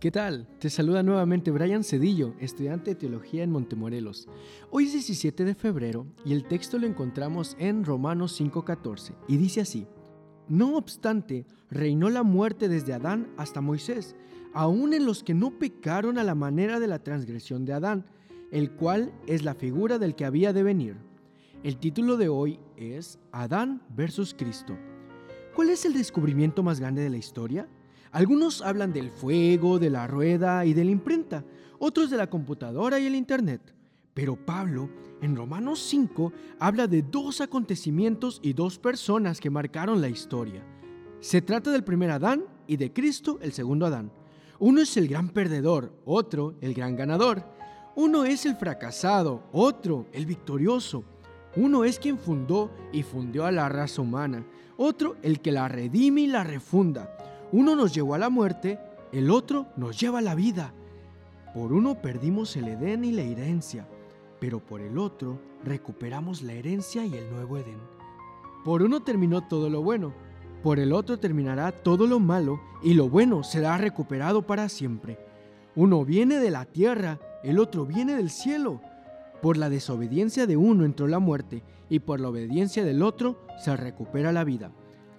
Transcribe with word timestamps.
¿Qué 0.00 0.10
tal? 0.10 0.46
Te 0.58 0.68
saluda 0.68 1.02
nuevamente 1.02 1.50
Brian 1.50 1.82
Cedillo, 1.82 2.34
estudiante 2.38 2.90
de 2.90 2.96
teología 2.96 3.42
en 3.42 3.50
Montemorelos. 3.50 4.28
Hoy 4.70 4.84
es 4.84 4.92
17 4.92 5.44
de 5.44 5.54
febrero 5.54 6.06
y 6.24 6.32
el 6.32 6.44
texto 6.44 6.78
lo 6.78 6.86
encontramos 6.86 7.56
en 7.58 7.84
Romanos 7.84 8.38
5:14 8.38 9.14
y 9.26 9.36
dice 9.36 9.62
así: 9.62 9.86
No 10.48 10.76
obstante, 10.76 11.46
reinó 11.70 12.10
la 12.10 12.22
muerte 12.22 12.68
desde 12.68 12.92
Adán 12.92 13.28
hasta 13.36 13.60
Moisés, 13.60 14.16
aun 14.52 14.92
en 14.92 15.06
los 15.06 15.22
que 15.22 15.34
no 15.34 15.58
pecaron 15.58 16.18
a 16.18 16.24
la 16.24 16.34
manera 16.34 16.78
de 16.78 16.88
la 16.88 16.98
transgresión 16.98 17.64
de 17.64 17.72
Adán, 17.72 18.04
el 18.50 18.72
cual 18.72 19.12
es 19.26 19.44
la 19.44 19.54
figura 19.54 19.98
del 19.98 20.14
que 20.14 20.26
había 20.26 20.52
de 20.52 20.62
venir. 20.62 20.96
El 21.62 21.78
título 21.78 22.16
de 22.16 22.28
hoy 22.28 22.60
es 22.76 23.18
Adán 23.32 23.82
versus 23.96 24.34
Cristo. 24.34 24.76
¿Cuál 25.54 25.70
es 25.70 25.86
el 25.86 25.94
descubrimiento 25.94 26.62
más 26.62 26.80
grande 26.80 27.02
de 27.02 27.10
la 27.10 27.16
historia? 27.16 27.66
Algunos 28.16 28.62
hablan 28.62 28.94
del 28.94 29.10
fuego, 29.10 29.78
de 29.78 29.90
la 29.90 30.06
rueda 30.06 30.64
y 30.64 30.72
de 30.72 30.86
la 30.86 30.90
imprenta, 30.90 31.44
otros 31.78 32.08
de 32.08 32.16
la 32.16 32.30
computadora 32.30 32.98
y 32.98 33.04
el 33.04 33.14
Internet. 33.14 33.74
Pero 34.14 34.36
Pablo, 34.36 34.88
en 35.20 35.36
Romanos 35.36 35.80
5, 35.80 36.32
habla 36.58 36.86
de 36.86 37.02
dos 37.02 37.42
acontecimientos 37.42 38.40
y 38.42 38.54
dos 38.54 38.78
personas 38.78 39.38
que 39.38 39.50
marcaron 39.50 40.00
la 40.00 40.08
historia. 40.08 40.62
Se 41.20 41.42
trata 41.42 41.70
del 41.70 41.84
primer 41.84 42.10
Adán 42.10 42.44
y 42.66 42.78
de 42.78 42.90
Cristo, 42.90 43.38
el 43.42 43.52
segundo 43.52 43.84
Adán. 43.84 44.10
Uno 44.60 44.80
es 44.80 44.96
el 44.96 45.08
gran 45.08 45.28
perdedor, 45.28 45.92
otro 46.06 46.54
el 46.62 46.72
gran 46.72 46.96
ganador. 46.96 47.44
Uno 47.96 48.24
es 48.24 48.46
el 48.46 48.56
fracasado, 48.56 49.42
otro 49.52 50.06
el 50.14 50.24
victorioso. 50.24 51.04
Uno 51.54 51.84
es 51.84 51.98
quien 51.98 52.16
fundó 52.16 52.70
y 52.94 53.02
fundió 53.02 53.44
a 53.44 53.52
la 53.52 53.68
raza 53.68 54.00
humana, 54.00 54.46
otro 54.78 55.16
el 55.22 55.42
que 55.42 55.52
la 55.52 55.68
redime 55.68 56.22
y 56.22 56.26
la 56.28 56.44
refunda. 56.44 57.10
Uno 57.52 57.76
nos 57.76 57.94
llevó 57.94 58.14
a 58.14 58.18
la 58.18 58.28
muerte, 58.28 58.80
el 59.12 59.30
otro 59.30 59.66
nos 59.76 59.98
lleva 60.00 60.18
a 60.18 60.22
la 60.22 60.34
vida. 60.34 60.72
Por 61.54 61.72
uno 61.72 62.00
perdimos 62.02 62.56
el 62.56 62.68
Edén 62.68 63.04
y 63.04 63.12
la 63.12 63.22
herencia, 63.22 63.86
pero 64.40 64.58
por 64.58 64.80
el 64.80 64.98
otro 64.98 65.40
recuperamos 65.64 66.42
la 66.42 66.54
herencia 66.54 67.04
y 67.06 67.14
el 67.14 67.30
nuevo 67.30 67.56
Edén. 67.56 67.78
Por 68.64 68.82
uno 68.82 69.00
terminó 69.04 69.46
todo 69.46 69.70
lo 69.70 69.80
bueno, 69.80 70.12
por 70.62 70.80
el 70.80 70.92
otro 70.92 71.18
terminará 71.18 71.70
todo 71.70 72.08
lo 72.08 72.18
malo 72.18 72.60
y 72.82 72.94
lo 72.94 73.08
bueno 73.08 73.44
será 73.44 73.78
recuperado 73.78 74.42
para 74.42 74.68
siempre. 74.68 75.18
Uno 75.76 76.04
viene 76.04 76.40
de 76.40 76.50
la 76.50 76.64
tierra, 76.64 77.20
el 77.44 77.60
otro 77.60 77.86
viene 77.86 78.16
del 78.16 78.30
cielo. 78.30 78.80
Por 79.40 79.56
la 79.56 79.70
desobediencia 79.70 80.48
de 80.48 80.56
uno 80.56 80.84
entró 80.84 81.06
la 81.06 81.20
muerte 81.20 81.62
y 81.88 82.00
por 82.00 82.18
la 82.18 82.30
obediencia 82.30 82.84
del 82.84 83.02
otro 83.02 83.38
se 83.62 83.76
recupera 83.76 84.32
la 84.32 84.42
vida. 84.42 84.72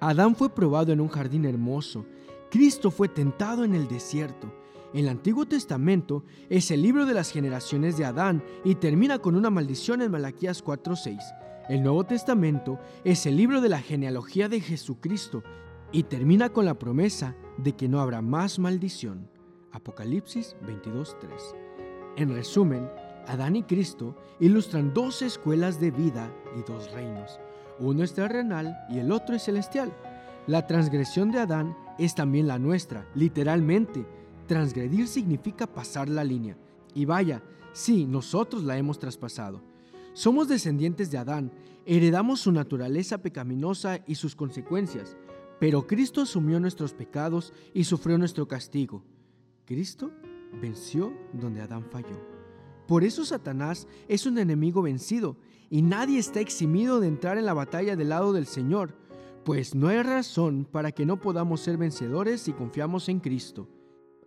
Adán 0.00 0.36
fue 0.36 0.50
probado 0.50 0.92
en 0.92 1.00
un 1.00 1.08
jardín 1.08 1.44
hermoso. 1.44 2.06
Cristo 2.50 2.90
fue 2.90 3.08
tentado 3.08 3.64
en 3.64 3.74
el 3.74 3.88
desierto. 3.88 4.52
El 4.94 5.08
Antiguo 5.08 5.44
Testamento 5.44 6.24
es 6.48 6.70
el 6.70 6.82
libro 6.82 7.04
de 7.04 7.14
las 7.14 7.30
generaciones 7.30 7.98
de 7.98 8.04
Adán 8.04 8.42
y 8.64 8.76
termina 8.76 9.18
con 9.18 9.34
una 9.34 9.50
maldición 9.50 10.00
en 10.00 10.10
Malaquías 10.10 10.62
4:6. 10.62 11.18
El 11.68 11.82
Nuevo 11.82 12.04
Testamento 12.04 12.78
es 13.04 13.26
el 13.26 13.36
libro 13.36 13.60
de 13.60 13.68
la 13.68 13.80
genealogía 13.80 14.48
de 14.48 14.60
Jesucristo 14.60 15.42
y 15.92 16.04
termina 16.04 16.48
con 16.50 16.64
la 16.64 16.78
promesa 16.78 17.34
de 17.58 17.72
que 17.72 17.88
no 17.88 18.00
habrá 18.00 18.22
más 18.22 18.58
maldición. 18.58 19.28
Apocalipsis 19.72 20.56
22:3. 20.64 21.54
En 22.16 22.30
resumen, 22.30 22.88
Adán 23.26 23.56
y 23.56 23.64
Cristo 23.64 24.16
ilustran 24.40 24.94
dos 24.94 25.20
escuelas 25.22 25.78
de 25.80 25.90
vida 25.90 26.32
y 26.56 26.62
dos 26.62 26.90
reinos. 26.92 27.38
Uno 27.80 28.02
es 28.02 28.14
terrenal 28.14 28.78
y 28.88 28.98
el 28.98 29.12
otro 29.12 29.34
es 29.34 29.44
celestial. 29.44 29.92
La 30.46 30.66
transgresión 30.66 31.30
de 31.30 31.40
Adán 31.40 31.76
es 31.98 32.14
también 32.14 32.46
la 32.46 32.58
nuestra, 32.58 33.06
literalmente. 33.14 34.06
Transgredir 34.46 35.06
significa 35.06 35.66
pasar 35.66 36.08
la 36.08 36.24
línea. 36.24 36.56
Y 36.94 37.04
vaya, 37.04 37.42
sí, 37.72 38.06
nosotros 38.06 38.64
la 38.64 38.78
hemos 38.78 38.98
traspasado. 38.98 39.62
Somos 40.14 40.48
descendientes 40.48 41.10
de 41.10 41.18
Adán, 41.18 41.52
heredamos 41.86 42.40
su 42.40 42.50
naturaleza 42.50 43.18
pecaminosa 43.18 44.00
y 44.06 44.16
sus 44.16 44.34
consecuencias, 44.34 45.16
pero 45.60 45.86
Cristo 45.86 46.22
asumió 46.22 46.58
nuestros 46.60 46.92
pecados 46.92 47.52
y 47.74 47.84
sufrió 47.84 48.18
nuestro 48.18 48.48
castigo. 48.48 49.04
Cristo 49.64 50.10
venció 50.60 51.12
donde 51.32 51.60
Adán 51.60 51.84
falló. 51.90 52.37
Por 52.88 53.04
eso 53.04 53.26
Satanás 53.26 53.86
es 54.08 54.24
un 54.24 54.38
enemigo 54.38 54.80
vencido 54.80 55.36
y 55.68 55.82
nadie 55.82 56.18
está 56.18 56.40
eximido 56.40 57.00
de 57.00 57.08
entrar 57.08 57.36
en 57.36 57.44
la 57.44 57.52
batalla 57.52 57.96
del 57.96 58.08
lado 58.08 58.32
del 58.32 58.46
Señor, 58.46 58.94
pues 59.44 59.74
no 59.74 59.88
hay 59.88 60.02
razón 60.02 60.64
para 60.64 60.90
que 60.90 61.04
no 61.04 61.20
podamos 61.20 61.60
ser 61.60 61.76
vencedores 61.76 62.40
si 62.40 62.54
confiamos 62.54 63.10
en 63.10 63.20
Cristo. 63.20 63.68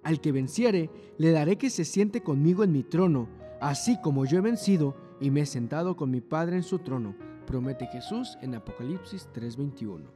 Al 0.03 0.21
que 0.21 0.31
venciere, 0.31 0.91
le 1.17 1.31
daré 1.31 1.57
que 1.57 1.71
se 1.71 1.85
siente 1.85 2.21
conmigo 2.21 2.63
en 2.63 2.71
mi 2.71 2.83
trono, 2.83 3.29
así 3.59 3.99
como 3.99 4.25
yo 4.25 4.37
he 4.37 4.41
vencido 4.41 4.95
y 5.19 5.31
me 5.31 5.41
he 5.41 5.45
sentado 5.47 5.95
con 5.95 6.11
mi 6.11 6.21
Padre 6.21 6.57
en 6.57 6.63
su 6.63 6.77
trono, 6.77 7.15
promete 7.47 7.87
Jesús 7.87 8.37
en 8.43 8.53
Apocalipsis 8.53 9.27
3:21. 9.33 10.11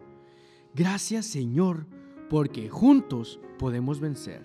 Gracias 0.75 1.25
Señor, 1.25 1.88
porque 2.29 2.69
juntos 2.69 3.39
podemos 3.57 4.00
vencer. 4.00 4.44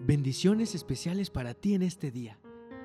Bendiciones 0.00 0.74
especiales 0.74 1.28
para 1.28 1.52
ti 1.52 1.74
en 1.74 1.82
este 1.82 2.10
día. 2.10 2.38